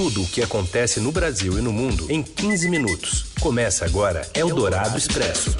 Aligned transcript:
tudo 0.00 0.22
o 0.22 0.26
que 0.26 0.42
acontece 0.42 0.98
no 0.98 1.12
Brasil 1.12 1.58
e 1.58 1.60
no 1.60 1.70
mundo 1.70 2.10
em 2.10 2.22
15 2.22 2.70
minutos. 2.70 3.34
Começa 3.38 3.84
agora 3.84 4.26
Eldorado 4.34 4.96
Expresso. 4.96 5.54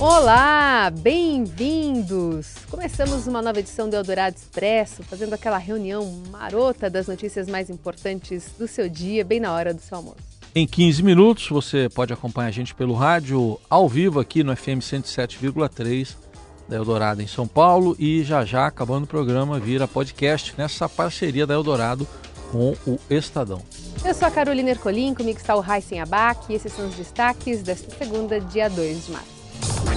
Olá, 0.00 0.90
bem-vindos! 0.90 2.54
Começamos 2.70 3.26
uma 3.26 3.42
nova 3.42 3.58
edição 3.58 3.90
do 3.90 3.94
Eldorado 3.94 4.34
Expresso, 4.34 5.02
fazendo 5.02 5.34
aquela 5.34 5.58
reunião 5.58 6.22
marota 6.30 6.88
das 6.88 7.08
notícias 7.08 7.46
mais 7.46 7.68
importantes 7.68 8.52
do 8.58 8.66
seu 8.66 8.88
dia, 8.88 9.22
bem 9.22 9.38
na 9.38 9.52
hora 9.52 9.74
do 9.74 9.82
seu 9.82 9.98
almoço. 9.98 10.16
Em 10.54 10.66
15 10.66 11.02
minutos, 11.02 11.46
você 11.50 11.90
pode 11.90 12.10
acompanhar 12.10 12.48
a 12.48 12.52
gente 12.52 12.74
pelo 12.74 12.94
rádio 12.94 13.60
ao 13.68 13.86
vivo 13.86 14.18
aqui 14.18 14.42
no 14.42 14.56
FM 14.56 14.80
107,3 14.80 16.24
da 16.68 16.76
Eldorado 16.76 17.22
em 17.22 17.26
São 17.26 17.46
Paulo 17.46 17.96
e 17.98 18.22
já 18.22 18.44
já, 18.44 18.66
acabando 18.66 19.04
o 19.04 19.08
programa, 19.08 19.58
vira 19.58 19.86
podcast 19.86 20.54
nessa 20.56 20.88
parceria 20.88 21.46
da 21.46 21.54
Eldorado 21.54 22.06
com 22.50 22.76
o 22.86 22.98
Estadão. 23.10 23.62
Eu 24.04 24.14
sou 24.14 24.28
a 24.28 24.30
Carolina 24.30 24.70
Ercolim, 24.70 25.14
comigo 25.14 25.38
está 25.38 25.54
o 25.56 25.60
Raíssen 25.60 26.00
Abac 26.00 26.52
e 26.52 26.54
esses 26.54 26.72
são 26.72 26.86
os 26.86 26.94
destaques 26.94 27.62
desta 27.62 27.94
segunda, 27.96 28.40
dia 28.40 28.68
2 28.68 29.06
de 29.06 29.12
março. 29.12 29.34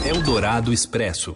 Eldorado 0.06 0.72
Expresso. 0.72 1.36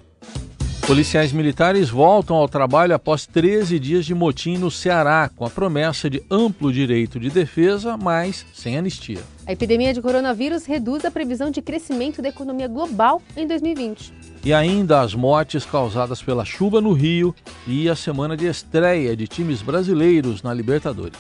Policiais 0.92 1.32
militares 1.32 1.90
voltam 1.90 2.36
ao 2.36 2.50
trabalho 2.50 2.94
após 2.94 3.26
13 3.26 3.80
dias 3.80 4.06
de 4.06 4.14
motim 4.14 4.58
no 4.58 4.70
Ceará, 4.70 5.32
com 5.34 5.46
a 5.46 5.50
promessa 5.50 6.10
de 6.10 6.22
amplo 6.30 6.70
direito 6.70 7.18
de 7.18 7.30
defesa, 7.30 7.96
mas 7.96 8.46
sem 8.54 8.78
anistia. 8.78 9.22
A 9.48 9.54
epidemia 9.54 9.94
de 9.94 10.02
coronavírus 10.02 10.66
reduz 10.66 11.06
a 11.06 11.10
previsão 11.10 11.50
de 11.50 11.62
crescimento 11.62 12.22
da 12.22 12.28
economia 12.28 12.68
global 12.68 13.22
em 13.38 13.48
2020. 13.48 14.14
E 14.44 14.54
ainda 14.54 15.00
as 15.00 15.16
mortes 15.16 15.66
causadas 15.66 16.22
pela 16.22 16.44
chuva 16.44 16.82
no 16.82 16.92
Rio 16.92 17.34
e 17.66 17.88
a 17.88 17.96
semana 17.96 18.36
de 18.36 18.48
estreia 18.48 19.16
de 19.16 19.30
times 19.30 19.62
brasileiros 19.62 20.44
na 20.44 20.54
Libertadores. 20.54 21.18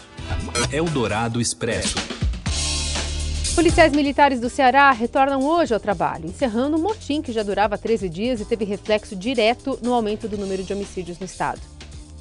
Eldorado 0.69 1.39
Expresso. 1.39 2.20
Policiais 3.55 3.91
militares 3.91 4.39
do 4.39 4.49
Ceará 4.49 4.89
retornam 4.91 5.43
hoje 5.43 5.73
ao 5.73 5.79
trabalho, 5.79 6.25
encerrando 6.25 6.77
um 6.77 6.81
motim 6.81 7.21
que 7.21 7.33
já 7.33 7.43
durava 7.43 7.77
13 7.77 8.07
dias 8.07 8.39
e 8.39 8.45
teve 8.45 8.63
reflexo 8.63 9.13
direto 9.13 9.77
no 9.81 9.93
aumento 9.93 10.25
do 10.27 10.37
número 10.37 10.63
de 10.63 10.71
homicídios 10.71 11.19
no 11.19 11.25
estado. 11.25 11.59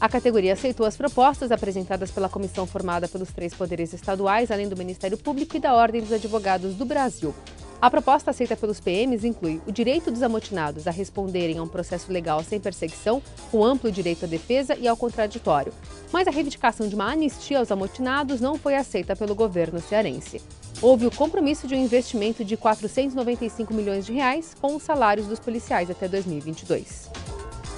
A 0.00 0.08
categoria 0.08 0.54
aceitou 0.54 0.84
as 0.84 0.96
propostas 0.96 1.52
apresentadas 1.52 2.10
pela 2.10 2.28
comissão 2.28 2.66
formada 2.66 3.06
pelos 3.06 3.30
três 3.30 3.54
poderes 3.54 3.92
estaduais, 3.92 4.50
além 4.50 4.68
do 4.68 4.76
Ministério 4.76 5.16
Público 5.16 5.56
e 5.56 5.60
da 5.60 5.72
Ordem 5.72 6.00
dos 6.00 6.12
Advogados 6.12 6.74
do 6.74 6.84
Brasil. 6.84 7.32
A 7.80 7.88
proposta 7.88 8.32
aceita 8.32 8.56
pelos 8.56 8.80
PMs 8.80 9.24
inclui 9.24 9.62
o 9.66 9.72
direito 9.72 10.10
dos 10.10 10.22
amotinados 10.22 10.86
a 10.86 10.90
responderem 10.90 11.58
a 11.58 11.62
um 11.62 11.68
processo 11.68 12.12
legal 12.12 12.42
sem 12.42 12.58
perseguição, 12.58 13.22
com 13.50 13.64
amplo 13.64 13.90
direito 13.90 14.24
à 14.24 14.28
defesa 14.28 14.74
e 14.74 14.88
ao 14.88 14.96
contraditório. 14.96 15.72
Mas 16.12 16.26
a 16.26 16.30
reivindicação 16.30 16.88
de 16.88 16.94
uma 16.94 17.12
anistia 17.12 17.58
aos 17.58 17.70
amotinados 17.70 18.40
não 18.40 18.56
foi 18.56 18.74
aceita 18.74 19.14
pelo 19.14 19.34
governo 19.34 19.80
cearense. 19.80 20.42
Houve 20.82 21.06
o 21.06 21.10
compromisso 21.10 21.66
de 21.66 21.74
um 21.74 21.78
investimento 21.78 22.42
de 22.42 22.56
495 22.56 23.74
milhões 23.74 24.06
de 24.06 24.12
reais 24.14 24.54
com 24.58 24.76
os 24.76 24.82
salários 24.82 25.26
dos 25.26 25.38
policiais 25.38 25.90
até 25.90 26.08
2022. 26.08 27.10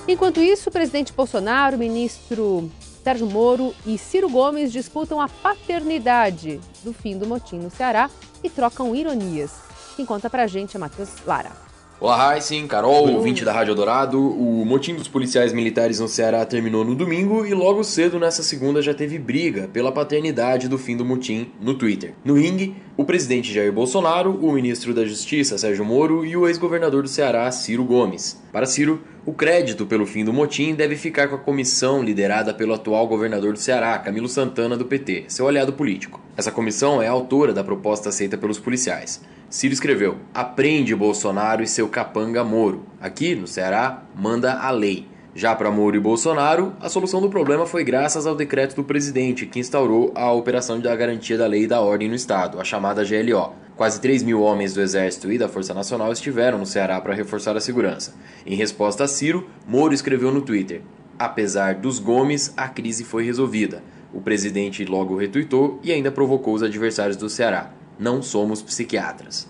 Enquanto 0.06 0.41
isso, 0.41 0.69
o 0.69 0.72
presidente 0.72 1.12
Bolsonaro, 1.12 1.77
o 1.77 1.78
ministro 1.78 2.70
Sérgio 3.03 3.27
Moro 3.27 3.75
e 3.84 3.98
Ciro 3.98 4.28
Gomes 4.28 4.70
disputam 4.72 5.20
a 5.20 5.28
paternidade 5.28 6.61
do 6.84 6.92
fim 6.92 7.19
do 7.19 7.27
motim 7.27 7.59
no 7.59 7.70
Ceará 7.70 8.09
e 8.42 8.48
trocam 8.48 8.94
ironias. 8.94 9.50
Quem 9.97 10.06
conta 10.06 10.31
pra 10.31 10.47
gente 10.47 10.77
é 10.77 10.81
Matheus 10.81 11.11
Lara. 11.27 11.72
Olá, 12.03 12.41
sim, 12.41 12.67
Carol, 12.67 13.12
ouvinte 13.12 13.45
da 13.45 13.53
Rádio 13.53 13.77
Dourado. 13.77 14.19
O 14.19 14.64
motim 14.67 14.92
dos 14.92 15.06
policiais 15.06 15.53
militares 15.53 16.00
no 16.00 16.09
Ceará 16.09 16.44
terminou 16.44 16.84
no 16.84 16.97
domingo 16.97 17.47
e 17.47 17.55
logo 17.55 17.84
cedo 17.84 18.19
nessa 18.19 18.42
segunda 18.42 18.83
já 18.83 18.92
teve 18.92 19.20
briga 19.20 19.69
pela 19.72 19.92
paternidade 19.92 20.69
do 20.69 20.77
fim 20.77 20.97
do 20.97 21.05
motim 21.05 21.53
no 21.61 21.75
Twitter. 21.75 22.12
No 22.25 22.34
ringue, 22.34 22.75
o 22.97 23.05
presidente 23.05 23.55
Jair 23.55 23.72
Bolsonaro, 23.72 24.33
o 24.44 24.50
ministro 24.50 24.92
da 24.92 25.05
Justiça 25.05 25.56
Sérgio 25.56 25.84
Moro 25.84 26.27
e 26.27 26.36
o 26.36 26.48
ex-governador 26.48 27.04
do 27.04 27.09
Ceará 27.09 27.49
Ciro 27.53 27.84
Gomes. 27.84 28.41
Para 28.53 28.67
Ciro, 28.67 29.03
o 29.25 29.33
crédito 29.33 29.87
pelo 29.87 30.05
fim 30.05 30.27
do 30.27 30.33
motim 30.33 30.75
deve 30.75 30.95
ficar 30.95 31.27
com 31.27 31.37
a 31.37 31.39
comissão 31.39 32.03
liderada 32.03 32.53
pelo 32.53 32.75
atual 32.75 33.09
governador 33.09 33.55
do 33.55 33.59
Ceará, 33.59 33.99
Camilo 33.99 34.29
Santana 34.29 34.77
do 34.77 34.85
PT, 34.85 35.25
seu 35.29 35.49
aliado 35.49 35.73
político. 35.73 36.21
Essa 36.37 36.53
comissão 36.53 37.01
é 37.01 37.09
autora 37.09 37.55
da 37.55 37.65
proposta 37.65 38.11
aceita 38.11 38.37
pelos 38.37 38.59
policiais. 38.59 39.23
Ciro 39.49 39.73
escreveu: 39.73 40.19
Aprende 40.35 40.95
Bolsonaro 40.95 41.63
e 41.63 41.67
seu 41.67 41.89
capanga 41.89 42.45
Moro. 42.45 42.85
Aqui, 43.01 43.35
no 43.35 43.47
Ceará, 43.47 44.03
manda 44.15 44.53
a 44.53 44.71
lei. 44.71 45.07
Já 45.34 45.55
para 45.55 45.71
Moro 45.71 45.97
e 45.97 46.01
Bolsonaro, 46.01 46.75
a 46.79 46.91
solução 46.91 47.23
do 47.23 47.31
problema 47.31 47.65
foi 47.65 47.83
graças 47.83 48.27
ao 48.27 48.37
decreto 48.37 48.77
do 48.77 48.84
presidente, 48.84 49.47
que 49.47 49.61
instaurou 49.61 50.13
a 50.15 50.31
Operação 50.31 50.79
da 50.79 50.95
Garantia 50.95 51.39
da 51.39 51.47
Lei 51.47 51.63
e 51.63 51.67
da 51.67 51.81
Ordem 51.81 52.11
no 52.11 52.15
Estado, 52.15 52.61
a 52.61 52.65
chamada 52.65 53.03
GLO. 53.03 53.62
Quase 53.77 54.00
3 54.00 54.22
mil 54.22 54.43
homens 54.43 54.75
do 54.75 54.81
Exército 54.81 55.33
e 55.33 55.38
da 55.38 55.49
Força 55.49 55.72
Nacional 55.72 56.12
estiveram 56.12 56.59
no 56.59 56.66
Ceará 56.66 57.00
para 57.00 57.15
reforçar 57.15 57.56
a 57.56 57.60
segurança. 57.60 58.15
Em 58.47 58.55
resposta 58.55 59.05
a 59.05 59.09
Ciro, 59.09 59.49
Moro 59.66 59.94
escreveu 59.94 60.31
no 60.31 60.43
Twitter: 60.43 60.83
Apesar 61.19 61.77
dos 61.77 61.99
Gomes, 61.99 62.53
a 62.56 62.69
crise 62.69 63.03
foi 63.03 63.25
resolvida. 63.25 63.83
O 64.12 64.21
presidente 64.21 64.84
logo 64.84 65.16
retuitou 65.16 65.81
e 65.83 65.91
ainda 65.91 66.12
provocou 66.12 66.55
os 66.55 66.62
adversários 66.62 67.16
do 67.16 67.31
Ceará. 67.31 67.71
Não 67.99 68.21
somos 68.22 68.60
psiquiatras. 68.60 69.49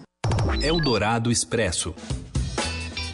Eldorado 0.62 1.30
Expresso. 1.30 1.92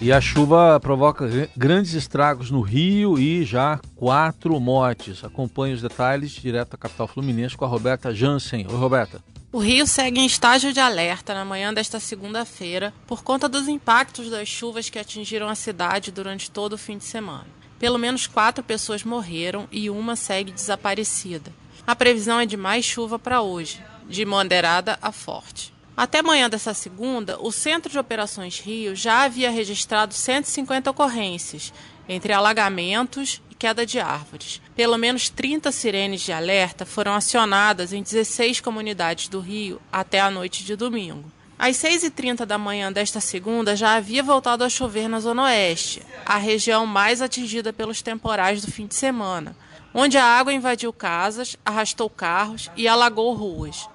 E 0.01 0.13
a 0.13 0.21
chuva 0.21 0.79
provoca 0.79 1.29
grandes 1.57 1.95
estragos 1.95 2.51
no 2.51 2.61
Rio 2.61 3.19
e 3.19 3.45
já 3.45 3.81
quatro 3.97 4.61
mortes. 4.61 5.25
Acompanhe 5.25 5.75
os 5.75 5.83
detalhes 5.83 6.31
direto 6.31 6.73
da 6.73 6.77
capital 6.77 7.09
fluminense 7.09 7.57
com 7.57 7.65
a 7.65 7.69
Roberta 7.69 8.15
Jansen. 8.15 8.67
Oi, 8.69 8.77
Roberta. 8.77 9.21
O 9.51 9.61
Rio 9.61 9.87
segue 9.87 10.21
em 10.21 10.27
estágio 10.27 10.75
de 10.75 10.81
alerta 10.81 11.33
na 11.33 11.43
manhã 11.43 11.73
desta 11.73 11.99
segunda-feira 11.99 12.93
por 13.07 13.23
conta 13.23 13.49
dos 13.49 13.67
impactos 13.67 14.29
das 14.29 14.47
chuvas 14.47 14.91
que 14.91 14.99
atingiram 14.99 15.49
a 15.49 15.55
cidade 15.55 16.13
durante 16.13 16.51
todo 16.51 16.75
o 16.75 16.79
fim 16.79 16.99
de 16.99 17.05
semana. 17.05 17.47
Pelo 17.79 17.97
menos 17.97 18.27
quatro 18.27 18.63
pessoas 18.63 19.03
morreram 19.05 19.67
e 19.73 19.89
uma 19.89 20.17
segue 20.17 20.53
desaparecida. 20.53 21.51
A 21.87 21.97
previsão 21.97 22.39
é 22.39 22.45
de 22.45 22.59
mais 22.59 22.85
chuva 22.85 23.19
para 23.19 23.41
hoje, 23.41 23.83
de 24.07 24.27
moderada 24.27 24.99
a 25.01 25.11
forte. 25.11 25.73
Até 25.97 26.21
manhã 26.21 26.51
dessa 26.51 26.75
segunda, 26.75 27.39
o 27.41 27.51
Centro 27.51 27.91
de 27.91 27.99
Operações 27.99 28.61
Rio 28.61 28.95
já 28.95 29.23
havia 29.23 29.51
registrado 29.51 30.13
150 30.13 30.91
ocorrências, 30.91 31.73
entre 32.07 32.35
alagamentos 32.35 33.41
queda 33.59 33.85
de 33.85 33.99
árvores. 33.99 34.63
Pelo 34.77 34.97
menos 34.97 35.29
30 35.29 35.73
sirenes 35.73 36.21
de 36.21 36.33
alerta 36.33 36.87
foram 36.87 37.15
acionadas 37.15 37.93
em 37.93 38.03
16 38.03 38.61
comunidades 38.61 39.29
do 39.29 39.41
Rio 39.41 39.81
até 39.91 40.21
a 40.21 40.31
noite 40.31 40.65
de 40.65 40.77
domingo. 40.77 41.31
Às 41.59 41.77
6h30 41.79 42.45
da 42.45 42.57
manhã 42.57 42.93
desta 42.93 43.21
segunda, 43.21 43.75
já 43.75 43.97
havia 43.97 44.23
voltado 44.23 44.63
a 44.63 44.69
chover 44.69 45.09
na 45.09 45.19
Zona 45.19 45.43
Oeste, 45.43 46.03
a 46.25 46.39
região 46.39 46.87
mais 46.87 47.21
atingida 47.21 47.73
pelos 47.73 48.01
temporais 48.01 48.63
do 48.65 48.71
fim 48.71 48.87
de 48.87 48.95
semana, 48.95 49.57
onde 49.93 50.17
a 50.17 50.25
água 50.25 50.53
invadiu 50.53 50.93
casas, 50.93 51.57
arrastou 51.65 52.09
carros 52.09 52.71
e 52.77 52.87
alagou 52.87 53.35
ruas. 53.35 53.89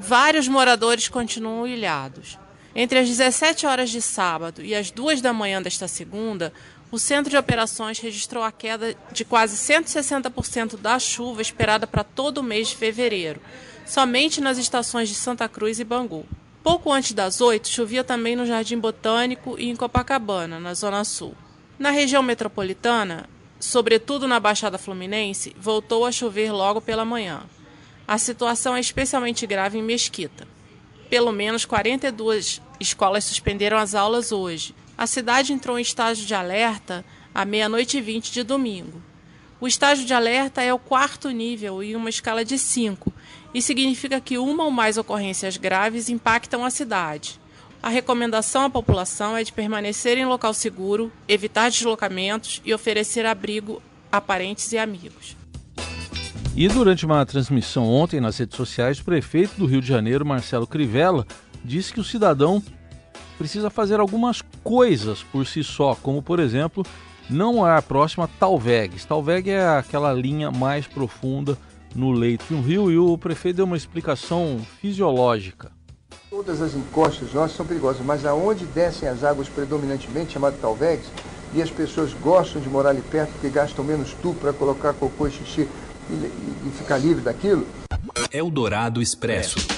Vários 0.00 0.48
moradores 0.48 1.08
continuam 1.08 1.64
ilhados. 1.64 2.38
Entre 2.74 2.98
as 2.98 3.08
17 3.08 3.66
horas 3.66 3.88
de 3.88 4.02
sábado 4.02 4.62
e 4.62 4.74
as 4.74 4.90
2 4.90 5.22
da 5.22 5.32
manhã 5.32 5.62
desta 5.62 5.88
segunda, 5.88 6.52
o 6.90 6.98
Centro 6.98 7.30
de 7.30 7.36
Operações 7.36 7.98
registrou 7.98 8.44
a 8.44 8.52
queda 8.52 8.94
de 9.12 9.24
quase 9.24 9.56
160% 9.56 10.76
da 10.76 10.98
chuva 10.98 11.42
esperada 11.42 11.86
para 11.86 12.04
todo 12.04 12.38
o 12.38 12.42
mês 12.42 12.68
de 12.68 12.76
fevereiro, 12.76 13.40
somente 13.84 14.40
nas 14.40 14.56
estações 14.56 15.08
de 15.08 15.14
Santa 15.14 15.48
Cruz 15.48 15.80
e 15.80 15.84
Bangu. 15.84 16.24
Pouco 16.62 16.92
antes 16.92 17.12
das 17.12 17.40
8, 17.40 17.68
chovia 17.68 18.02
também 18.02 18.36
no 18.36 18.46
Jardim 18.46 18.78
Botânico 18.78 19.56
e 19.58 19.68
em 19.68 19.76
Copacabana, 19.76 20.58
na 20.58 20.74
Zona 20.74 21.04
Sul. 21.04 21.34
Na 21.78 21.90
região 21.90 22.22
metropolitana, 22.22 23.28
sobretudo 23.60 24.26
na 24.26 24.40
Baixada 24.40 24.78
Fluminense, 24.78 25.54
voltou 25.58 26.06
a 26.06 26.12
chover 26.12 26.52
logo 26.52 26.80
pela 26.80 27.04
manhã. 27.04 27.42
A 28.06 28.18
situação 28.18 28.76
é 28.76 28.80
especialmente 28.80 29.46
grave 29.46 29.78
em 29.78 29.82
Mesquita. 29.82 30.46
Pelo 31.10 31.32
menos 31.32 31.64
42 31.64 32.60
escolas 32.80 33.24
suspenderam 33.24 33.76
as 33.76 33.94
aulas 33.94 34.32
hoje. 34.32 34.74
A 34.98 35.06
cidade 35.06 35.52
entrou 35.52 35.78
em 35.78 35.82
estágio 35.82 36.24
de 36.26 36.34
alerta 36.34 37.04
à 37.34 37.44
meia-noite 37.44 37.98
e 37.98 38.00
vinte 38.00 38.32
de 38.32 38.42
domingo. 38.42 39.02
O 39.60 39.66
estágio 39.66 40.06
de 40.06 40.14
alerta 40.14 40.62
é 40.62 40.72
o 40.72 40.78
quarto 40.78 41.28
nível 41.30 41.82
em 41.82 41.94
uma 41.94 42.08
escala 42.08 42.44
de 42.44 42.58
5 42.58 43.12
e 43.52 43.60
significa 43.60 44.20
que 44.20 44.38
uma 44.38 44.64
ou 44.64 44.70
mais 44.70 44.96
ocorrências 44.96 45.56
graves 45.56 46.08
impactam 46.08 46.64
a 46.64 46.70
cidade. 46.70 47.40
A 47.82 47.88
recomendação 47.90 48.64
à 48.64 48.70
população 48.70 49.36
é 49.36 49.44
de 49.44 49.52
permanecer 49.52 50.16
em 50.16 50.24
local 50.24 50.54
seguro, 50.54 51.12
evitar 51.28 51.70
deslocamentos 51.70 52.62
e 52.64 52.72
oferecer 52.72 53.26
abrigo 53.26 53.82
a 54.10 54.20
parentes 54.20 54.72
e 54.72 54.78
amigos. 54.78 55.36
E 56.54 56.68
durante 56.68 57.04
uma 57.04 57.24
transmissão 57.26 57.84
ontem 57.84 58.18
nas 58.18 58.38
redes 58.38 58.56
sociais, 58.56 58.98
o 58.98 59.04
prefeito 59.04 59.56
do 59.58 59.66
Rio 59.66 59.82
de 59.82 59.86
Janeiro, 59.86 60.24
Marcelo 60.24 60.66
Crivella, 60.66 61.26
disse 61.62 61.92
que 61.92 62.00
o 62.00 62.04
cidadão 62.04 62.62
precisa 63.36 63.70
fazer 63.70 64.00
algumas 64.00 64.42
coisas 64.62 65.22
por 65.22 65.46
si 65.46 65.62
só, 65.62 65.94
como 65.94 66.22
por 66.22 66.40
exemplo, 66.40 66.84
não 67.28 67.66
é 67.66 67.76
a 67.76 67.82
próxima 67.82 68.28
Talvegs. 68.38 69.04
Talveg 69.04 69.50
é 69.50 69.66
aquela 69.66 70.12
linha 70.12 70.50
mais 70.50 70.86
profunda 70.86 71.56
no 71.94 72.12
leito 72.12 72.44
de 72.46 72.54
um 72.54 72.62
rio 72.62 72.90
e 72.90 72.98
o 72.98 73.16
prefeito 73.16 73.56
deu 73.56 73.64
uma 73.64 73.76
explicação 73.76 74.60
fisiológica. 74.80 75.70
Todas 76.28 76.60
as 76.60 76.74
encostas 76.74 77.32
nossas 77.32 77.56
são 77.56 77.64
perigosas, 77.64 78.04
mas 78.04 78.26
aonde 78.26 78.66
descem 78.66 79.08
as 79.08 79.24
águas 79.24 79.48
predominantemente, 79.48 80.34
chamado 80.34 80.60
Talvegs, 80.60 81.06
e 81.54 81.62
as 81.62 81.70
pessoas 81.70 82.12
gostam 82.12 82.60
de 82.60 82.68
morar 82.68 82.90
ali 82.90 83.00
perto 83.00 83.30
porque 83.32 83.48
gastam 83.48 83.84
menos 83.84 84.12
tubo 84.20 84.38
para 84.38 84.52
colocar 84.52 84.92
cocô 84.92 85.26
e 85.26 85.30
xixi 85.30 85.68
e, 86.10 86.12
e, 86.12 86.68
e 86.68 86.70
ficar 86.76 86.98
livre 86.98 87.22
daquilo. 87.22 87.66
Eldorado 88.32 89.00
Expresso. 89.00 89.75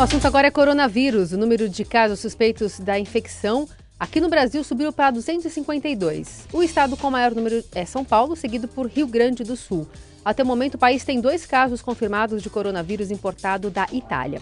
O 0.00 0.02
assunto 0.02 0.26
agora 0.26 0.46
é 0.46 0.50
coronavírus. 0.50 1.32
O 1.32 1.36
número 1.36 1.68
de 1.68 1.84
casos 1.84 2.20
suspeitos 2.20 2.80
da 2.80 2.98
infecção 2.98 3.68
aqui 3.98 4.18
no 4.18 4.30
Brasil 4.30 4.64
subiu 4.64 4.90
para 4.94 5.10
252. 5.10 6.46
O 6.54 6.62
estado 6.62 6.96
com 6.96 7.10
maior 7.10 7.34
número 7.34 7.62
é 7.74 7.84
São 7.84 8.02
Paulo, 8.02 8.34
seguido 8.34 8.66
por 8.66 8.86
Rio 8.86 9.06
Grande 9.06 9.44
do 9.44 9.54
Sul. 9.54 9.86
Até 10.24 10.42
o 10.42 10.46
momento, 10.46 10.76
o 10.76 10.78
país 10.78 11.04
tem 11.04 11.20
dois 11.20 11.44
casos 11.44 11.82
confirmados 11.82 12.42
de 12.42 12.48
coronavírus 12.48 13.10
importado 13.10 13.68
da 13.68 13.86
Itália. 13.92 14.40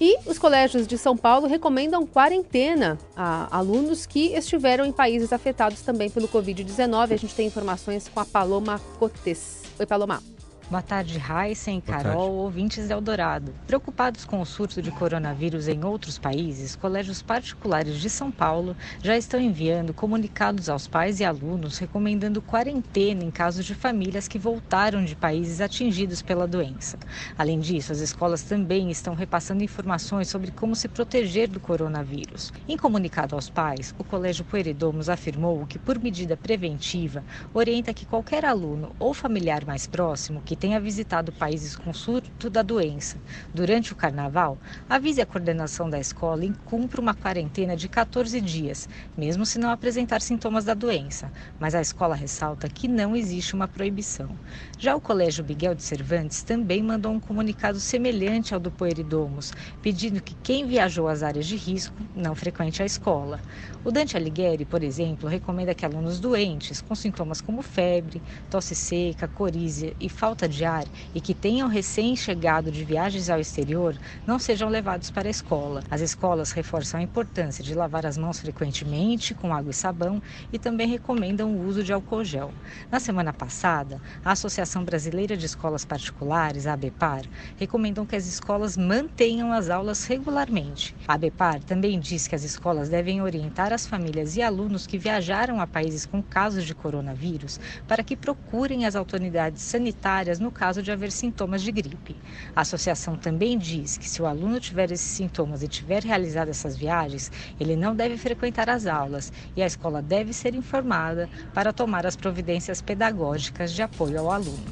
E 0.00 0.16
os 0.26 0.38
colégios 0.38 0.86
de 0.86 0.96
São 0.96 1.16
Paulo 1.16 1.48
recomendam 1.48 2.06
quarentena 2.06 2.96
a 3.16 3.48
alunos 3.50 4.06
que 4.06 4.26
estiveram 4.26 4.84
em 4.84 4.92
países 4.92 5.32
afetados 5.32 5.80
também 5.80 6.08
pelo 6.08 6.28
Covid-19. 6.28 7.14
A 7.14 7.16
gente 7.16 7.34
tem 7.34 7.48
informações 7.48 8.06
com 8.06 8.20
a 8.20 8.24
Paloma 8.24 8.80
Cotes. 9.00 9.62
Oi, 9.76 9.86
Paloma. 9.86 10.22
Boa 10.70 10.80
tarde, 10.80 11.20
Heisen, 11.20 11.78
Carol, 11.78 12.02
tarde. 12.02 12.18
ouvintes 12.18 12.86
de 12.86 12.92
Eldorado. 12.92 13.54
Preocupados 13.66 14.24
com 14.24 14.40
o 14.40 14.46
surto 14.46 14.80
de 14.80 14.90
coronavírus 14.90 15.68
em 15.68 15.84
outros 15.84 16.16
países, 16.18 16.74
colégios 16.74 17.20
particulares 17.20 18.00
de 18.00 18.08
São 18.08 18.32
Paulo 18.32 18.74
já 19.02 19.14
estão 19.14 19.38
enviando 19.38 19.92
comunicados 19.92 20.70
aos 20.70 20.88
pais 20.88 21.20
e 21.20 21.24
alunos 21.24 21.76
recomendando 21.76 22.40
quarentena 22.40 23.22
em 23.22 23.30
casos 23.30 23.66
de 23.66 23.74
famílias 23.74 24.26
que 24.26 24.38
voltaram 24.38 25.04
de 25.04 25.14
países 25.14 25.60
atingidos 25.60 26.22
pela 26.22 26.46
doença. 26.46 26.98
Além 27.36 27.60
disso, 27.60 27.92
as 27.92 28.00
escolas 28.00 28.42
também 28.42 28.90
estão 28.90 29.14
repassando 29.14 29.62
informações 29.62 30.28
sobre 30.28 30.50
como 30.50 30.74
se 30.74 30.88
proteger 30.88 31.46
do 31.46 31.60
coronavírus. 31.60 32.50
Em 32.66 32.78
comunicado 32.78 33.34
aos 33.34 33.50
pais, 33.50 33.94
o 33.98 34.02
Colégio 34.02 34.46
Pueridomos 34.46 35.10
afirmou 35.10 35.66
que, 35.66 35.78
por 35.78 35.98
medida 35.98 36.38
preventiva, 36.38 37.22
orienta 37.52 37.92
que 37.92 38.06
qualquer 38.06 38.46
aluno 38.46 38.96
ou 38.98 39.12
familiar 39.12 39.66
mais 39.66 39.86
próximo 39.86 40.40
que 40.40 40.53
que 40.54 40.60
tenha 40.60 40.78
visitado 40.78 41.32
países 41.32 41.74
com 41.74 41.92
surto 41.92 42.48
da 42.48 42.62
doença 42.62 43.18
durante 43.52 43.92
o 43.92 43.96
carnaval, 43.96 44.56
avise 44.88 45.20
a 45.20 45.26
coordenação 45.26 45.90
da 45.90 45.98
escola 45.98 46.44
e 46.44 46.52
cumpra 46.64 47.00
uma 47.00 47.12
quarentena 47.12 47.76
de 47.76 47.88
14 47.88 48.40
dias, 48.40 48.88
mesmo 49.18 49.44
se 49.44 49.58
não 49.58 49.70
apresentar 49.70 50.22
sintomas 50.22 50.64
da 50.64 50.72
doença. 50.72 51.32
Mas 51.58 51.74
a 51.74 51.80
escola 51.80 52.14
ressalta 52.14 52.68
que 52.68 52.86
não 52.86 53.16
existe 53.16 53.52
uma 53.52 53.66
proibição. 53.66 54.30
Já 54.78 54.94
o 54.94 55.00
Colégio 55.00 55.44
Miguel 55.44 55.74
de 55.74 55.82
Cervantes 55.82 56.44
também 56.44 56.84
mandou 56.84 57.10
um 57.10 57.18
comunicado 57.18 57.80
semelhante 57.80 58.54
ao 58.54 58.60
do 58.60 58.70
Poeridomos, 58.70 59.52
pedindo 59.82 60.22
que 60.22 60.36
quem 60.40 60.68
viajou 60.68 61.08
às 61.08 61.24
áreas 61.24 61.46
de 61.46 61.56
risco 61.56 61.96
não 62.14 62.36
frequente 62.36 62.80
a 62.80 62.86
escola. 62.86 63.40
O 63.84 63.90
Dante 63.90 64.16
Alighieri, 64.16 64.64
por 64.64 64.84
exemplo, 64.84 65.28
recomenda 65.28 65.74
que 65.74 65.84
alunos 65.84 66.20
doentes 66.20 66.80
com 66.80 66.94
sintomas 66.94 67.40
como 67.40 67.60
febre, 67.60 68.22
tosse 68.48 68.76
seca, 68.76 69.26
corízia 69.26 69.94
e 69.98 70.08
falta 70.08 70.43
falta 70.44 70.48
de 70.48 70.64
ar 70.64 70.84
e 71.14 71.20
que 71.20 71.34
tenham 71.34 71.68
recém-chegado 71.68 72.70
de 72.70 72.84
viagens 72.84 73.30
ao 73.30 73.40
exterior 73.40 73.96
não 74.26 74.38
sejam 74.38 74.68
levados 74.68 75.10
para 75.10 75.28
a 75.28 75.30
escola. 75.30 75.82
As 75.90 76.00
escolas 76.00 76.52
reforçam 76.52 77.00
a 77.00 77.02
importância 77.02 77.64
de 77.64 77.74
lavar 77.74 78.04
as 78.04 78.18
mãos 78.18 78.40
frequentemente 78.40 79.34
com 79.34 79.54
água 79.54 79.70
e 79.70 79.74
sabão 79.74 80.22
e 80.52 80.58
também 80.58 80.86
recomendam 80.86 81.54
o 81.54 81.66
uso 81.66 81.82
de 81.82 81.92
álcool 81.92 82.24
gel. 82.24 82.52
Na 82.90 83.00
semana 83.00 83.32
passada, 83.32 84.00
a 84.24 84.32
Associação 84.32 84.84
Brasileira 84.84 85.36
de 85.36 85.46
Escolas 85.46 85.84
Particulares, 85.84 86.66
a 86.66 86.74
ABEPAR, 86.74 87.22
recomendou 87.56 88.06
que 88.06 88.16
as 88.16 88.26
escolas 88.26 88.76
mantenham 88.76 89.52
as 89.52 89.70
aulas 89.70 90.04
regularmente. 90.04 90.94
A 91.08 91.14
ABEPAR 91.14 91.62
também 91.62 91.98
diz 91.98 92.28
que 92.28 92.34
as 92.34 92.44
escolas 92.44 92.88
devem 92.88 93.22
orientar 93.22 93.72
as 93.72 93.86
famílias 93.86 94.36
e 94.36 94.42
alunos 94.42 94.86
que 94.86 94.98
viajaram 94.98 95.60
a 95.60 95.66
países 95.66 96.04
com 96.04 96.22
casos 96.22 96.64
de 96.64 96.74
coronavírus 96.74 97.58
para 97.86 98.02
que 98.02 98.16
procurem 98.16 98.84
as 98.84 98.96
autoridades 98.96 99.62
sanitárias 99.62 100.33
no 100.38 100.50
caso 100.50 100.82
de 100.82 100.90
haver 100.90 101.10
sintomas 101.10 101.62
de 101.62 101.72
gripe. 101.72 102.16
A 102.54 102.62
associação 102.62 103.16
também 103.16 103.58
diz 103.58 103.96
que 103.98 104.08
se 104.08 104.20
o 104.20 104.26
aluno 104.26 104.60
tiver 104.60 104.90
esses 104.90 105.06
sintomas 105.06 105.62
e 105.62 105.68
tiver 105.68 106.02
realizado 106.02 106.48
essas 106.48 106.76
viagens, 106.76 107.30
ele 107.58 107.76
não 107.76 107.94
deve 107.94 108.16
frequentar 108.16 108.68
as 108.68 108.86
aulas 108.86 109.32
e 109.56 109.62
a 109.62 109.66
escola 109.66 110.00
deve 110.00 110.32
ser 110.32 110.54
informada 110.54 111.28
para 111.52 111.72
tomar 111.72 112.06
as 112.06 112.16
providências 112.16 112.80
pedagógicas 112.80 113.72
de 113.72 113.82
apoio 113.82 114.20
ao 114.20 114.30
aluno. 114.30 114.64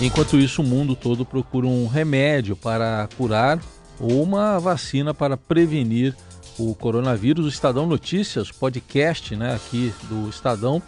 Enquanto 0.00 0.38
isso, 0.38 0.62
o 0.62 0.64
mundo 0.64 0.96
todo 0.96 1.26
procura 1.26 1.66
um 1.66 1.86
remédio 1.86 2.56
para 2.56 3.06
curar 3.18 3.60
ou 3.98 4.22
uma 4.22 4.58
vacina 4.58 5.12
para 5.12 5.36
prevenir 5.36 6.16
o 6.58 6.74
coronavírus. 6.74 7.44
O 7.44 7.48
Estadão 7.48 7.86
Notícias, 7.86 8.50
podcast 8.50 9.36
né, 9.36 9.54
aqui 9.54 9.92
do 10.08 10.28
Estadão, 10.28 10.82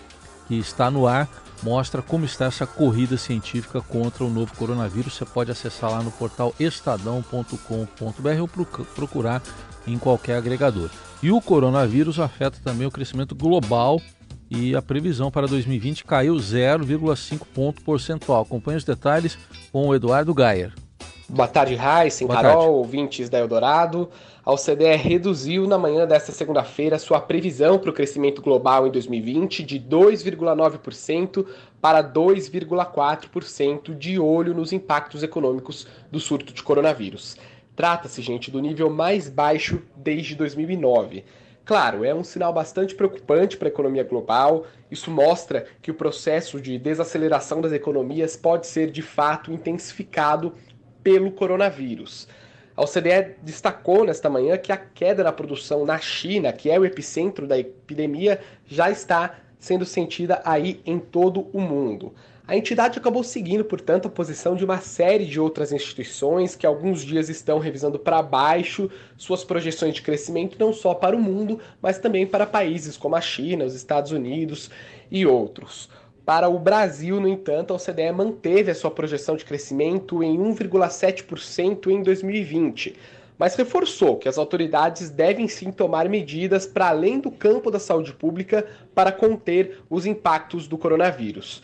que 0.48 0.58
está 0.58 0.90
no 0.90 1.06
ar, 1.06 1.28
mostra 1.62 2.02
como 2.02 2.24
está 2.24 2.46
essa 2.46 2.66
corrida 2.66 3.16
científica 3.16 3.80
contra 3.80 4.24
o 4.24 4.30
novo 4.30 4.54
coronavírus. 4.56 5.14
Você 5.14 5.24
pode 5.24 5.50
acessar 5.50 5.90
lá 5.90 6.02
no 6.02 6.10
portal 6.10 6.54
estadão.com.br 6.58 8.40
ou 8.40 8.48
procurar 8.94 9.42
em 9.86 9.98
qualquer 9.98 10.36
agregador. 10.36 10.90
E 11.22 11.30
o 11.30 11.40
coronavírus 11.40 12.18
afeta 12.18 12.58
também 12.62 12.86
o 12.86 12.90
crescimento 12.90 13.34
global 13.34 14.00
e 14.50 14.76
a 14.76 14.82
previsão 14.82 15.30
para 15.30 15.46
2020 15.46 16.04
caiu 16.04 16.34
0,5 16.34 17.46
ponto 17.54 17.82
percentual. 17.82 18.42
Acompanhe 18.42 18.76
os 18.76 18.84
detalhes 18.84 19.38
com 19.70 19.86
o 19.86 19.94
Eduardo 19.94 20.34
Gayer. 20.34 20.72
Boa 21.34 21.48
tarde, 21.48 21.78
Heisen, 21.80 22.28
Carol, 22.28 22.42
tarde. 22.42 22.68
ouvintes 22.68 23.30
da 23.30 23.38
Eldorado. 23.38 24.10
A 24.44 24.52
OCDE 24.52 24.96
reduziu 24.96 25.66
na 25.66 25.78
manhã 25.78 26.06
desta 26.06 26.30
segunda-feira 26.30 26.98
sua 26.98 27.22
previsão 27.22 27.78
para 27.78 27.88
o 27.88 27.92
crescimento 27.92 28.42
global 28.42 28.86
em 28.86 28.90
2020 28.90 29.62
de 29.62 29.80
2,9% 29.80 31.46
para 31.80 32.04
2,4% 32.04 33.96
de 33.96 34.18
olho 34.18 34.52
nos 34.52 34.74
impactos 34.74 35.22
econômicos 35.22 35.86
do 36.10 36.20
surto 36.20 36.52
de 36.52 36.62
coronavírus. 36.62 37.38
Trata-se, 37.74 38.20
gente, 38.20 38.50
do 38.50 38.60
nível 38.60 38.90
mais 38.90 39.30
baixo 39.30 39.80
desde 39.96 40.34
2009. 40.34 41.24
Claro, 41.64 42.04
é 42.04 42.12
um 42.12 42.24
sinal 42.24 42.52
bastante 42.52 42.94
preocupante 42.94 43.56
para 43.56 43.68
a 43.68 43.70
economia 43.70 44.02
global. 44.02 44.66
Isso 44.90 45.10
mostra 45.10 45.64
que 45.80 45.92
o 45.92 45.94
processo 45.94 46.60
de 46.60 46.76
desaceleração 46.76 47.60
das 47.60 47.72
economias 47.72 48.36
pode 48.36 48.66
ser 48.66 48.90
de 48.90 49.00
fato 49.00 49.52
intensificado 49.52 50.52
pelo 51.02 51.32
coronavírus. 51.32 52.28
A 52.76 52.82
OCDE 52.82 53.36
destacou 53.42 54.04
nesta 54.04 54.30
manhã 54.30 54.56
que 54.56 54.72
a 54.72 54.76
queda 54.76 55.22
na 55.22 55.32
produção 55.32 55.84
na 55.84 55.98
China, 55.98 56.52
que 56.52 56.70
é 56.70 56.78
o 56.78 56.84
epicentro 56.84 57.46
da 57.46 57.58
epidemia, 57.58 58.40
já 58.66 58.90
está 58.90 59.38
sendo 59.58 59.84
sentida 59.84 60.40
aí 60.44 60.80
em 60.86 60.98
todo 60.98 61.48
o 61.52 61.60
mundo. 61.60 62.14
A 62.46 62.56
entidade 62.56 62.98
acabou 62.98 63.22
seguindo, 63.22 63.64
portanto, 63.64 64.08
a 64.08 64.10
posição 64.10 64.56
de 64.56 64.64
uma 64.64 64.78
série 64.80 65.24
de 65.24 65.38
outras 65.38 65.70
instituições 65.70 66.56
que 66.56 66.66
alguns 66.66 67.02
dias 67.02 67.28
estão 67.28 67.60
revisando 67.60 67.98
para 67.98 68.20
baixo 68.20 68.90
suas 69.16 69.44
projeções 69.44 69.94
de 69.94 70.02
crescimento, 70.02 70.56
não 70.58 70.72
só 70.72 70.92
para 70.92 71.16
o 71.16 71.20
mundo, 71.20 71.60
mas 71.80 71.98
também 71.98 72.26
para 72.26 72.44
países 72.44 72.96
como 72.96 73.14
a 73.14 73.20
China, 73.20 73.64
os 73.64 73.74
Estados 73.74 74.10
Unidos 74.10 74.70
e 75.10 75.24
outros. 75.24 75.88
Para 76.24 76.48
o 76.48 76.56
Brasil, 76.56 77.20
no 77.20 77.26
entanto, 77.26 77.72
a 77.72 77.76
OCDE 77.76 78.12
manteve 78.12 78.70
a 78.70 78.74
sua 78.76 78.92
projeção 78.92 79.34
de 79.34 79.44
crescimento 79.44 80.22
em 80.22 80.38
1,7% 80.38 81.88
em 81.88 82.00
2020, 82.00 82.96
mas 83.36 83.56
reforçou 83.56 84.16
que 84.16 84.28
as 84.28 84.38
autoridades 84.38 85.10
devem 85.10 85.48
sim 85.48 85.72
tomar 85.72 86.08
medidas 86.08 86.64
para 86.64 86.90
além 86.90 87.18
do 87.18 87.28
campo 87.28 87.72
da 87.72 87.80
saúde 87.80 88.12
pública 88.12 88.64
para 88.94 89.10
conter 89.10 89.80
os 89.90 90.06
impactos 90.06 90.68
do 90.68 90.78
coronavírus. 90.78 91.60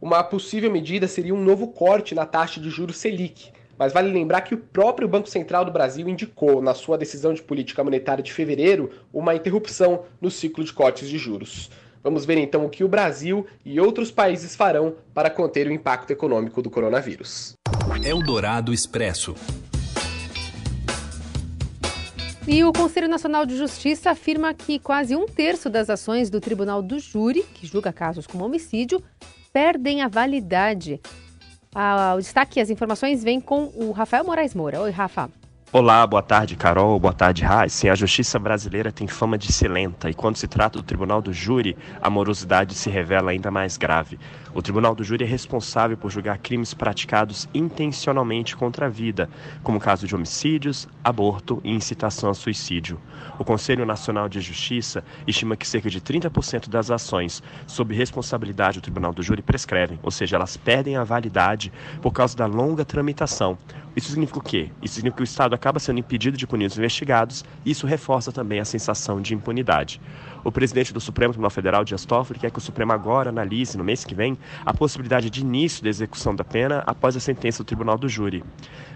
Uma 0.00 0.24
possível 0.24 0.70
medida 0.70 1.06
seria 1.06 1.34
um 1.34 1.44
novo 1.44 1.68
corte 1.68 2.14
na 2.14 2.24
taxa 2.24 2.58
de 2.58 2.70
juros 2.70 2.96
Selic, 2.96 3.52
mas 3.76 3.92
vale 3.92 4.10
lembrar 4.10 4.40
que 4.40 4.54
o 4.54 4.58
próprio 4.58 5.06
Banco 5.06 5.28
Central 5.28 5.66
do 5.66 5.70
Brasil 5.70 6.08
indicou, 6.08 6.62
na 6.62 6.72
sua 6.72 6.96
decisão 6.96 7.34
de 7.34 7.42
política 7.42 7.84
monetária 7.84 8.24
de 8.24 8.32
fevereiro, 8.32 8.90
uma 9.12 9.34
interrupção 9.34 10.04
no 10.18 10.30
ciclo 10.30 10.64
de 10.64 10.72
cortes 10.72 11.10
de 11.10 11.18
juros. 11.18 11.70
Vamos 12.02 12.24
ver 12.24 12.38
então 12.38 12.64
o 12.64 12.70
que 12.70 12.84
o 12.84 12.88
Brasil 12.88 13.46
e 13.64 13.80
outros 13.80 14.10
países 14.10 14.54
farão 14.54 14.94
para 15.12 15.30
conter 15.30 15.66
o 15.66 15.72
impacto 15.72 16.10
econômico 16.10 16.62
do 16.62 16.70
coronavírus. 16.70 17.54
Eldorado 18.04 18.72
Expresso. 18.72 19.34
E 22.46 22.64
o 22.64 22.72
Conselho 22.72 23.08
Nacional 23.08 23.44
de 23.44 23.56
Justiça 23.56 24.10
afirma 24.10 24.54
que 24.54 24.78
quase 24.78 25.14
um 25.14 25.26
terço 25.26 25.68
das 25.68 25.90
ações 25.90 26.30
do 26.30 26.40
Tribunal 26.40 26.80
do 26.80 26.98
Júri, 26.98 27.42
que 27.42 27.66
julga 27.66 27.92
casos 27.92 28.26
como 28.26 28.42
homicídio, 28.42 29.02
perdem 29.52 30.00
a 30.00 30.08
validade. 30.08 30.98
Ah, 31.74 32.14
o 32.16 32.18
destaque 32.18 32.58
e 32.58 32.62
as 32.62 32.70
informações 32.70 33.22
vêm 33.22 33.38
com 33.38 33.70
o 33.74 33.90
Rafael 33.90 34.24
Moraes 34.24 34.54
Moura. 34.54 34.80
Oi, 34.80 34.90
Rafa. 34.90 35.30
Olá, 35.70 36.06
boa 36.06 36.22
tarde, 36.22 36.56
Carol. 36.56 36.98
Boa 36.98 37.12
tarde, 37.12 37.44
Sim, 37.68 37.90
A 37.90 37.94
justiça 37.94 38.38
brasileira 38.38 38.90
tem 38.90 39.06
fama 39.06 39.36
de 39.36 39.52
ser 39.52 39.68
lenta 39.68 40.08
e 40.08 40.14
quando 40.14 40.38
se 40.38 40.48
trata 40.48 40.78
do 40.78 40.82
tribunal 40.82 41.20
do 41.20 41.30
júri, 41.30 41.76
a 42.00 42.08
morosidade 42.08 42.74
se 42.74 42.88
revela 42.88 43.32
ainda 43.32 43.50
mais 43.50 43.76
grave. 43.76 44.18
O 44.54 44.62
tribunal 44.62 44.94
do 44.94 45.04
júri 45.04 45.24
é 45.24 45.26
responsável 45.26 45.94
por 45.94 46.10
julgar 46.10 46.38
crimes 46.38 46.72
praticados 46.72 47.46
intencionalmente 47.52 48.56
contra 48.56 48.86
a 48.86 48.88
vida, 48.88 49.28
como 49.62 49.78
caso 49.78 50.06
de 50.06 50.14
homicídios, 50.14 50.88
aborto 51.04 51.60
e 51.62 51.70
incitação 51.70 52.30
a 52.30 52.34
suicídio. 52.34 52.98
O 53.38 53.44
Conselho 53.44 53.84
Nacional 53.84 54.26
de 54.26 54.40
Justiça 54.40 55.04
estima 55.26 55.54
que 55.54 55.68
cerca 55.68 55.90
de 55.90 56.00
30% 56.00 56.70
das 56.70 56.90
ações 56.90 57.42
sob 57.66 57.94
responsabilidade 57.94 58.78
do 58.78 58.82
tribunal 58.82 59.12
do 59.12 59.22
júri 59.22 59.42
prescrevem, 59.42 60.00
ou 60.02 60.10
seja, 60.10 60.36
elas 60.36 60.56
perdem 60.56 60.96
a 60.96 61.04
validade 61.04 61.70
por 62.00 62.10
causa 62.10 62.34
da 62.34 62.46
longa 62.46 62.86
tramitação. 62.86 63.58
Isso 63.94 64.10
significa 64.10 64.38
o 64.38 64.42
quê? 64.42 64.70
Isso 64.80 64.94
significa 64.94 65.16
que 65.16 65.22
o 65.22 65.24
Estado 65.24 65.54
acaba 65.58 65.78
sendo 65.78 65.98
impedido 65.98 66.36
de 66.36 66.46
punir 66.46 66.66
os 66.66 66.78
investigados 66.78 67.44
e 67.64 67.72
isso 67.72 67.86
reforça 67.86 68.32
também 68.32 68.60
a 68.60 68.64
sensação 68.64 69.20
de 69.20 69.34
impunidade. 69.34 70.00
O 70.44 70.52
presidente 70.52 70.92
do 70.92 71.00
Supremo 71.00 71.32
Tribunal 71.32 71.50
Federal, 71.50 71.84
Dias 71.84 72.04
Toffoli, 72.04 72.38
quer 72.38 72.50
que 72.50 72.58
o 72.58 72.62
Supremo 72.62 72.92
agora 72.92 73.30
analise, 73.30 73.76
no 73.76 73.84
mês 73.84 74.04
que 74.04 74.14
vem, 74.14 74.38
a 74.64 74.72
possibilidade 74.72 75.28
de 75.28 75.40
início 75.40 75.82
da 75.82 75.90
execução 75.90 76.34
da 76.34 76.44
pena 76.44 76.82
após 76.86 77.16
a 77.16 77.20
sentença 77.20 77.62
do 77.62 77.66
Tribunal 77.66 77.98
do 77.98 78.08
Júri. 78.08 78.44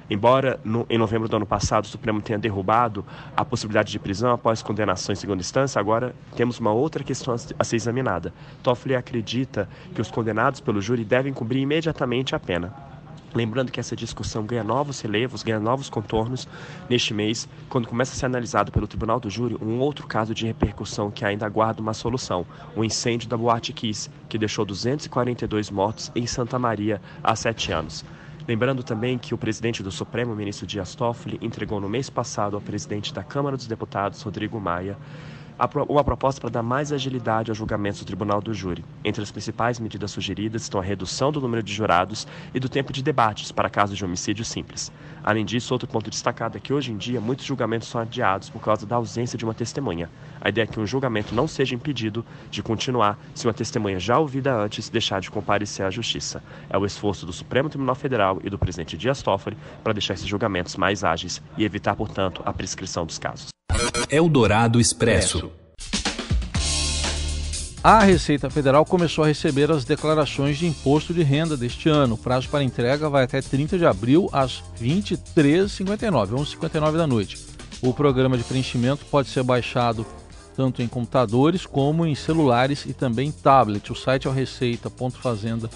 Embora 0.08 0.60
no, 0.64 0.86
em 0.88 0.98
novembro 0.98 1.28
do 1.28 1.36
ano 1.36 1.46
passado 1.46 1.84
o 1.84 1.88
Supremo 1.88 2.20
tenha 2.20 2.38
derrubado 2.38 3.04
a 3.36 3.44
possibilidade 3.44 3.90
de 3.90 3.98
prisão 3.98 4.32
após 4.32 4.62
condenação 4.62 5.12
em 5.12 5.16
segunda 5.16 5.40
instância, 5.40 5.80
agora 5.80 6.14
temos 6.36 6.60
uma 6.60 6.72
outra 6.72 7.02
questão 7.02 7.34
a 7.34 7.64
ser 7.64 7.76
examinada. 7.76 8.32
Toffoli 8.62 8.94
acredita 8.94 9.68
que 9.94 10.00
os 10.00 10.10
condenados 10.10 10.60
pelo 10.60 10.80
júri 10.80 11.04
devem 11.04 11.32
cumprir 11.32 11.60
imediatamente 11.60 12.34
a 12.34 12.40
pena. 12.40 12.91
Lembrando 13.34 13.72
que 13.72 13.80
essa 13.80 13.96
discussão 13.96 14.44
ganha 14.44 14.62
novos 14.62 15.00
relevos, 15.00 15.42
ganha 15.42 15.58
novos 15.58 15.88
contornos 15.88 16.46
neste 16.88 17.14
mês, 17.14 17.48
quando 17.68 17.88
começa 17.88 18.12
a 18.12 18.16
ser 18.16 18.26
analisado 18.26 18.70
pelo 18.70 18.86
Tribunal 18.86 19.18
do 19.18 19.30
Júri 19.30 19.56
um 19.60 19.78
outro 19.78 20.06
caso 20.06 20.34
de 20.34 20.46
repercussão 20.46 21.10
que 21.10 21.24
ainda 21.24 21.46
aguarda 21.46 21.80
uma 21.80 21.94
solução: 21.94 22.46
o 22.76 22.84
incêndio 22.84 23.28
da 23.28 23.36
Boate 23.36 23.72
Kiss, 23.72 24.10
que 24.28 24.36
deixou 24.36 24.64
242 24.64 25.70
mortos 25.70 26.12
em 26.14 26.26
Santa 26.26 26.58
Maria 26.58 27.00
há 27.22 27.34
sete 27.34 27.72
anos. 27.72 28.04
Lembrando 28.46 28.82
também 28.82 29.18
que 29.18 29.32
o 29.32 29.38
presidente 29.38 29.82
do 29.82 29.92
Supremo, 29.92 30.34
ministro 30.34 30.66
Dias 30.66 30.94
Toffoli, 30.96 31.38
entregou 31.40 31.80
no 31.80 31.88
mês 31.88 32.10
passado 32.10 32.56
ao 32.56 32.60
presidente 32.60 33.14
da 33.14 33.22
Câmara 33.22 33.56
dos 33.56 33.68
Deputados, 33.68 34.20
Rodrigo 34.20 34.60
Maia, 34.60 34.98
uma 35.88 36.02
proposta 36.02 36.40
para 36.40 36.50
dar 36.50 36.62
mais 36.62 36.92
agilidade 36.92 37.50
ao 37.50 37.54
julgamento 37.54 38.00
do 38.00 38.04
Tribunal 38.04 38.40
do 38.40 38.52
Júri. 38.52 38.84
Entre 39.04 39.22
as 39.22 39.30
principais 39.30 39.78
medidas 39.78 40.10
sugeridas 40.10 40.62
estão 40.62 40.80
a 40.80 40.84
redução 40.84 41.30
do 41.30 41.40
número 41.40 41.62
de 41.62 41.72
jurados 41.72 42.26
e 42.52 42.58
do 42.58 42.68
tempo 42.68 42.92
de 42.92 43.02
debates 43.02 43.52
para 43.52 43.70
casos 43.70 43.96
de 43.96 44.04
homicídio 44.04 44.44
simples. 44.44 44.90
Além 45.22 45.44
disso, 45.44 45.72
outro 45.72 45.88
ponto 45.88 46.10
destacado 46.10 46.56
é 46.56 46.60
que 46.60 46.72
hoje 46.72 46.90
em 46.90 46.96
dia 46.96 47.20
muitos 47.20 47.44
julgamentos 47.44 47.88
são 47.88 48.00
adiados 48.00 48.50
por 48.50 48.60
causa 48.60 48.84
da 48.84 48.96
ausência 48.96 49.38
de 49.38 49.44
uma 49.44 49.54
testemunha. 49.54 50.10
A 50.40 50.48
ideia 50.48 50.64
é 50.64 50.66
que 50.66 50.80
um 50.80 50.86
julgamento 50.86 51.32
não 51.32 51.46
seja 51.46 51.76
impedido 51.76 52.24
de 52.50 52.60
continuar 52.60 53.16
se 53.32 53.46
uma 53.46 53.54
testemunha 53.54 54.00
já 54.00 54.18
ouvida 54.18 54.52
antes 54.52 54.88
deixar 54.88 55.20
de 55.20 55.30
comparecer 55.30 55.86
à 55.86 55.90
justiça. 55.90 56.42
É 56.68 56.76
o 56.76 56.84
esforço 56.84 57.24
do 57.24 57.32
Supremo 57.32 57.68
Tribunal 57.68 57.94
Federal 57.94 58.40
e 58.42 58.50
do 58.50 58.58
presidente 58.58 58.96
Dias 58.96 59.22
Toffoli 59.22 59.56
para 59.84 59.92
deixar 59.92 60.14
esses 60.14 60.26
julgamentos 60.26 60.76
mais 60.76 61.04
ágeis 61.04 61.40
e 61.56 61.64
evitar, 61.64 61.94
portanto, 61.94 62.42
a 62.44 62.52
prescrição 62.52 63.06
dos 63.06 63.18
casos. 63.18 63.52
Eldorado 64.10 64.80
Expresso. 64.80 65.50
A 67.84 67.98
Receita 68.00 68.48
Federal 68.48 68.84
começou 68.84 69.24
a 69.24 69.26
receber 69.26 69.70
as 69.70 69.84
declarações 69.84 70.56
de 70.56 70.66
imposto 70.66 71.12
de 71.12 71.22
renda 71.22 71.56
deste 71.56 71.88
ano. 71.88 72.14
O 72.14 72.18
prazo 72.18 72.48
para 72.48 72.62
entrega 72.62 73.10
vai 73.10 73.24
até 73.24 73.42
30 73.42 73.76
de 73.76 73.84
abril, 73.84 74.30
às 74.32 74.62
23h59, 74.80 76.30
11h59 76.30 76.92
da 76.92 77.06
noite. 77.06 77.38
O 77.82 77.92
programa 77.92 78.38
de 78.38 78.44
preenchimento 78.44 79.04
pode 79.06 79.28
ser 79.28 79.42
baixado 79.42 80.06
tanto 80.54 80.80
em 80.80 80.86
computadores 80.86 81.66
como 81.66 82.06
em 82.06 82.14
celulares 82.14 82.86
e 82.86 82.92
também 82.92 83.32
tablet. 83.32 83.90
O 83.90 83.96
site 83.96 84.28
é 84.28 84.30
o 84.30 84.32
receita.fazenda, 84.32 85.68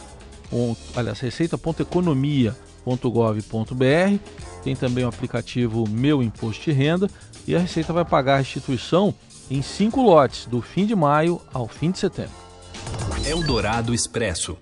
aliás, 0.94 1.18
receita.economia.gov.br. 1.18 4.18
Tem 4.62 4.76
também 4.76 5.04
o 5.04 5.08
aplicativo 5.08 5.88
Meu 5.88 6.22
Imposto 6.22 6.64
de 6.64 6.72
Renda 6.72 7.10
e 7.46 7.54
a 7.54 7.58
Receita 7.58 7.92
vai 7.92 8.04
pagar 8.04 8.34
a 8.34 8.38
restituição 8.38 9.14
em 9.50 9.62
cinco 9.62 10.02
lotes, 10.02 10.46
do 10.46 10.60
fim 10.60 10.86
de 10.86 10.96
maio 10.96 11.40
ao 11.52 11.68
fim 11.68 11.90
de 11.90 11.98
setembro. 11.98 12.34
Eldorado 13.26 13.94
Expresso. 13.94 14.56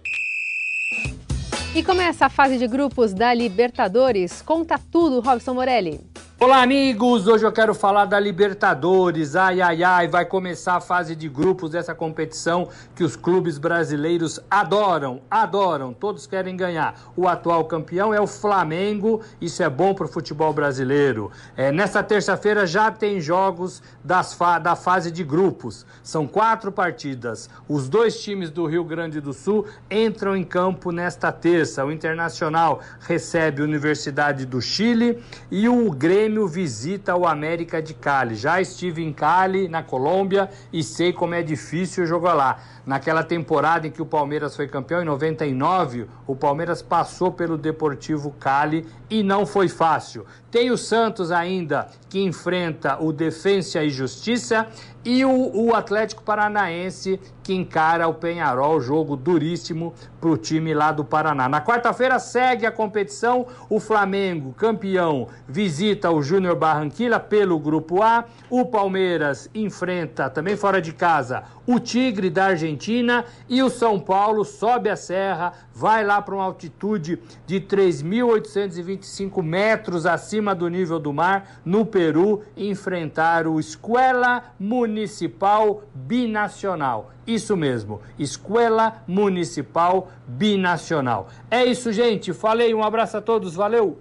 E 1.74 1.82
começa 1.82 2.26
a 2.26 2.30
fase 2.30 2.58
de 2.58 2.68
grupos 2.68 3.12
da 3.12 3.34
Libertadores. 3.34 4.42
Conta 4.42 4.78
tudo, 4.78 5.20
Robson 5.20 5.54
Morelli. 5.54 6.00
Olá, 6.44 6.60
amigos! 6.60 7.26
Hoje 7.26 7.46
eu 7.46 7.50
quero 7.50 7.74
falar 7.74 8.04
da 8.04 8.20
Libertadores. 8.20 9.34
Ai, 9.34 9.62
ai, 9.62 9.82
ai, 9.82 10.08
vai 10.08 10.26
começar 10.26 10.74
a 10.74 10.80
fase 10.80 11.16
de 11.16 11.26
grupos 11.26 11.70
dessa 11.70 11.94
competição 11.94 12.68
que 12.94 13.02
os 13.02 13.16
clubes 13.16 13.56
brasileiros 13.56 14.38
adoram, 14.50 15.22
adoram, 15.30 15.94
todos 15.94 16.26
querem 16.26 16.54
ganhar. 16.54 17.00
O 17.16 17.26
atual 17.26 17.64
campeão 17.64 18.12
é 18.12 18.20
o 18.20 18.26
Flamengo, 18.26 19.22
isso 19.40 19.62
é 19.62 19.70
bom 19.70 19.94
para 19.94 20.04
o 20.04 20.08
futebol 20.08 20.52
brasileiro. 20.52 21.30
É, 21.56 21.72
nesta 21.72 22.02
terça-feira 22.02 22.66
já 22.66 22.90
tem 22.90 23.22
jogos 23.22 23.82
das 24.04 24.34
fa 24.34 24.58
da 24.58 24.76
fase 24.76 25.10
de 25.10 25.24
grupos. 25.24 25.86
São 26.02 26.26
quatro 26.26 26.70
partidas. 26.70 27.48
Os 27.66 27.88
dois 27.88 28.22
times 28.22 28.50
do 28.50 28.66
Rio 28.66 28.84
Grande 28.84 29.18
do 29.18 29.32
Sul 29.32 29.64
entram 29.90 30.36
em 30.36 30.44
campo 30.44 30.92
nesta 30.92 31.32
terça. 31.32 31.86
O 31.86 31.90
Internacional 31.90 32.82
recebe 33.00 33.62
a 33.62 33.64
Universidade 33.64 34.44
do 34.44 34.60
Chile 34.60 35.24
e 35.50 35.66
o 35.70 35.90
Grêmio 35.90 36.33
Grêmio 36.34 36.48
visita 36.48 37.14
o 37.14 37.28
América 37.28 37.80
de 37.80 37.94
Cali. 37.94 38.34
Já 38.34 38.60
estive 38.60 39.04
em 39.04 39.12
Cali, 39.12 39.68
na 39.68 39.84
Colômbia, 39.84 40.50
e 40.72 40.82
sei 40.82 41.12
como 41.12 41.32
é 41.32 41.44
difícil 41.44 42.04
jogar 42.06 42.34
lá. 42.34 42.58
Naquela 42.84 43.22
temporada 43.22 43.86
em 43.86 43.90
que 43.92 44.02
o 44.02 44.06
Palmeiras 44.06 44.56
foi 44.56 44.66
campeão, 44.66 45.00
em 45.00 45.04
99, 45.04 46.08
o 46.26 46.34
Palmeiras 46.34 46.82
passou 46.82 47.30
pelo 47.30 47.56
Deportivo 47.56 48.32
Cali 48.32 48.84
e 49.08 49.22
não 49.22 49.46
foi 49.46 49.68
fácil. 49.68 50.26
Tem 50.54 50.70
o 50.70 50.78
Santos 50.78 51.32
ainda, 51.32 51.88
que 52.08 52.22
enfrenta 52.22 53.02
o 53.02 53.12
Defensa 53.12 53.82
e 53.82 53.90
Justiça, 53.90 54.68
e 55.04 55.24
o, 55.24 55.50
o, 55.52 55.74
Atlético 55.74 56.22
Paranaense 56.22 57.20
que 57.42 57.52
encara 57.52 58.08
o 58.08 58.14
Penharol, 58.14 58.80
jogo 58.80 59.16
duríssimo 59.16 59.92
para 60.18 60.30
o 60.30 60.36
time 60.38 60.72
lá 60.72 60.90
do 60.92 61.04
Paraná. 61.04 61.46
Na 61.46 61.60
quarta-feira 61.60 62.18
segue 62.18 62.64
a 62.64 62.72
competição, 62.72 63.46
o 63.68 63.78
Flamengo, 63.78 64.54
campeão, 64.54 65.28
visita 65.46 66.10
o 66.10 66.22
Júnior 66.22 66.56
Barranquilla 66.56 67.20
pelo 67.20 67.58
Grupo 67.58 68.02
A, 68.02 68.24
o 68.48 68.64
Palmeiras 68.64 69.50
enfrenta, 69.54 70.30
também 70.30 70.56
fora 70.56 70.80
de 70.80 70.94
casa, 70.94 71.42
o 71.66 71.78
Tigre 71.78 72.30
da 72.30 72.46
Argentina 72.46 73.26
e 73.46 73.62
o 73.62 73.68
São 73.68 74.00
Paulo 74.00 74.42
sobe 74.42 74.88
a 74.88 74.96
serra, 74.96 75.52
vai 75.74 76.02
lá 76.02 76.22
para 76.22 76.34
uma 76.34 76.44
altitude 76.44 77.18
de 77.46 77.60
3.825 77.60 79.42
metros 79.42 80.06
acima 80.06 80.43
do 80.52 80.66
nível 80.66 80.98
do 80.98 81.12
mar, 81.12 81.60
no 81.64 81.86
Peru, 81.86 82.42
enfrentar 82.56 83.46
o 83.46 83.60
Escola 83.60 84.42
Municipal 84.58 85.84
Binacional. 85.94 87.12
Isso 87.24 87.56
mesmo, 87.56 88.00
Escola 88.18 89.04
Municipal 89.06 90.10
Binacional. 90.26 91.28
É 91.48 91.64
isso, 91.64 91.92
gente. 91.92 92.32
Falei, 92.32 92.74
um 92.74 92.82
abraço 92.82 93.16
a 93.16 93.22
todos, 93.22 93.54
valeu! 93.54 94.00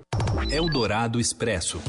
Eldorado 0.50 1.20
Expresso. 1.20 1.80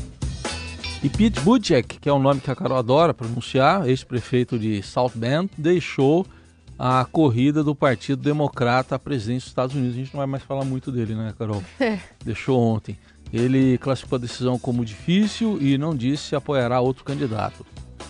E 1.03 1.09
Pete 1.09 1.41
Buttigieg, 1.41 1.87
que 2.01 2.09
é 2.09 2.13
um 2.13 2.19
nome 2.19 2.41
que 2.41 2.51
a 2.51 2.57
Carol 2.57 2.79
adora 2.79 3.13
pronunciar, 3.13 3.89
ex-prefeito 3.89 4.59
de 4.59 4.83
South 4.83 5.13
Bend, 5.15 5.51
deixou 5.59 6.27
a 6.79 7.05
corrida 7.05 7.63
do 7.63 7.75
Partido 7.75 8.23
Democrata 8.23 8.95
à 8.95 8.99
presidência 8.99 9.41
dos 9.41 9.49
Estados 9.49 9.77
Unidos. 9.77 9.95
A 9.95 9.99
gente 9.99 10.15
não 10.15 10.19
vai 10.19 10.27
mais 10.27 10.43
falar 10.43 10.65
muito 10.65 10.91
dele, 10.91 11.15
né, 11.15 11.35
Carol? 11.39 11.63
É. 11.79 11.99
Deixou 12.25 12.59
ontem. 12.59 12.99
Ele 13.35 13.77
classificou 13.79 14.15
a 14.15 14.21
decisão 14.21 14.57
como 14.57 14.85
difícil 14.85 15.61
e 15.61 15.77
não 15.77 15.93
disse 15.93 16.29
se 16.29 16.37
apoiará 16.37 16.81
outro 16.81 17.03
candidato. 17.03 17.67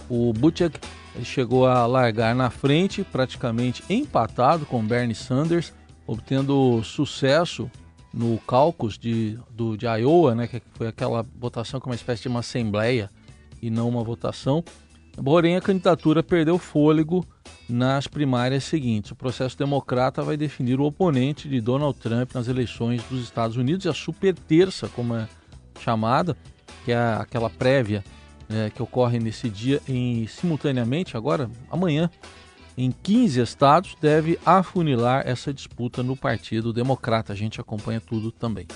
O 0.06 0.34
Buttigieg 0.34 0.78
chegou 1.22 1.66
a 1.66 1.86
largar 1.86 2.34
na 2.34 2.50
frente, 2.50 3.02
praticamente 3.02 3.82
empatado 3.88 4.66
com 4.66 4.84
Bernie 4.84 5.14
Sanders, 5.14 5.72
obtendo 6.06 6.82
sucesso 6.84 7.70
no 8.12 8.36
caucus 8.40 8.98
de, 8.98 9.38
do, 9.50 9.78
de 9.78 9.86
Iowa, 9.86 10.34
né, 10.34 10.46
que 10.46 10.60
foi 10.74 10.88
aquela 10.88 11.24
votação 11.40 11.80
que 11.80 11.88
é 11.88 11.90
uma 11.90 11.96
espécie 11.96 12.20
de 12.20 12.28
uma 12.28 12.40
assembleia 12.40 13.10
e 13.62 13.70
não 13.70 13.88
uma 13.88 14.04
votação. 14.04 14.62
Porém, 15.24 15.56
a 15.56 15.60
candidatura 15.62 16.22
perdeu 16.22 16.58
fôlego 16.58 17.26
nas 17.68 18.06
primárias 18.06 18.64
seguintes. 18.64 19.10
O 19.10 19.16
processo 19.16 19.56
democrata 19.56 20.22
vai 20.22 20.36
definir 20.36 20.80
o 20.80 20.84
oponente 20.84 21.48
de 21.48 21.60
Donald 21.60 21.98
Trump 21.98 22.34
nas 22.34 22.48
eleições 22.48 23.02
dos 23.04 23.22
Estados 23.22 23.56
Unidos 23.56 23.86
e 23.86 23.88
a 23.88 23.94
super 23.94 24.34
terça, 24.34 24.88
como 24.88 25.14
é 25.14 25.28
chamada, 25.80 26.36
que 26.84 26.92
é 26.92 27.14
aquela 27.18 27.50
prévia 27.50 28.04
né, 28.48 28.70
que 28.74 28.82
ocorre 28.82 29.18
nesse 29.18 29.48
dia 29.48 29.80
em 29.88 30.26
simultaneamente 30.26 31.16
agora 31.16 31.50
amanhã 31.70 32.10
em 32.76 32.90
15 32.90 33.40
estados 33.40 33.96
deve 34.00 34.38
afunilar 34.44 35.22
essa 35.26 35.52
disputa 35.52 36.02
no 36.02 36.16
Partido 36.16 36.72
Democrata. 36.72 37.32
A 37.32 37.36
gente 37.36 37.60
acompanha 37.60 38.00
tudo 38.00 38.32
também. 38.32 38.66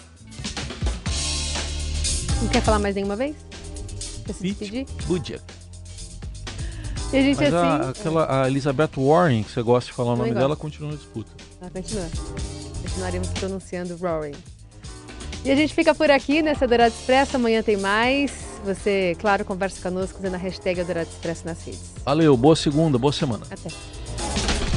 Não 2.40 2.48
quer 2.48 2.62
falar 2.62 2.78
mais 2.78 2.94
nenhuma 2.94 3.16
vez? 3.16 3.34
Quer 4.24 4.32
se 4.32 4.42
despedir? 4.44 4.86
Buttigieg. 5.06 5.57
E 7.12 7.16
a 7.16 7.22
gente 7.22 7.36
Mas 7.38 7.54
a, 7.54 7.76
assim. 7.76 7.90
aquela, 7.90 8.42
a 8.42 8.48
Elizabeth 8.48 8.90
Warren, 8.96 9.42
que 9.42 9.50
você 9.50 9.62
gosta 9.62 9.90
de 9.90 9.96
falar 9.96 10.12
o 10.12 10.16
nome 10.16 10.30
gosto. 10.30 10.40
dela, 10.40 10.56
continua 10.56 10.90
na 10.90 10.96
disputa. 10.96 11.30
Ah, 11.60 11.70
continua. 11.72 12.06
Continuaremos 12.82 13.28
pronunciando 13.28 13.96
Roaring. 13.96 14.34
E 15.44 15.50
a 15.50 15.56
gente 15.56 15.72
fica 15.72 15.94
por 15.94 16.10
aqui 16.10 16.42
nessa 16.42 16.66
Dourado 16.66 16.94
Expresso. 16.94 17.36
Amanhã 17.36 17.62
tem 17.62 17.76
mais. 17.76 18.32
Você, 18.64 19.16
claro, 19.20 19.44
conversa 19.44 19.80
conosco 19.80 20.18
usando 20.18 20.34
a 20.34 20.38
hashtag 20.38 20.82
Dourado 20.84 21.08
Expresso 21.08 21.46
nas 21.46 21.64
redes. 21.64 21.80
Valeu, 22.04 22.36
boa 22.36 22.56
segunda, 22.56 22.98
boa 22.98 23.12
semana. 23.12 23.44
Até. 23.50 23.70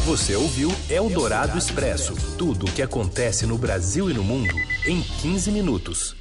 Você 0.05 0.35
ouviu 0.35 0.71
Eldorado 0.89 1.57
Expresso 1.57 2.15
tudo 2.37 2.65
o 2.65 2.71
que 2.71 2.81
acontece 2.81 3.45
no 3.45 3.57
Brasil 3.57 4.09
e 4.09 4.13
no 4.13 4.23
mundo 4.23 4.53
em 4.85 5.01
15 5.01 5.51
minutos. 5.51 6.15